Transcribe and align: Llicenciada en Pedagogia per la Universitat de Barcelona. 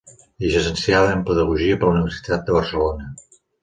Llicenciada 0.45 1.13
en 1.17 1.23
Pedagogia 1.29 1.79
per 1.85 1.91
la 1.91 1.95
Universitat 2.01 2.47
de 2.51 2.61
Barcelona. 2.61 3.11